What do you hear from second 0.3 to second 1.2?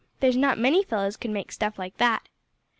not many fellows